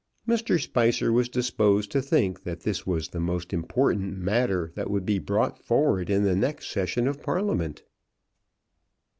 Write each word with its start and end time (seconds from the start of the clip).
Mr. 0.27 0.59
Spicer 0.59 1.13
was 1.13 1.29
disposed 1.29 1.91
to 1.91 2.01
think 2.01 2.41
that 2.41 2.61
this 2.61 2.87
was 2.87 3.09
the 3.09 3.19
most 3.19 3.53
important 3.53 4.17
matter 4.17 4.71
that 4.73 4.89
would 4.89 5.05
be 5.05 5.19
brought 5.19 5.59
forward 5.63 6.09
in 6.09 6.23
the 6.23 6.35
next 6.35 6.71
session 6.71 7.07
of 7.07 7.21
Parliament. 7.21 7.83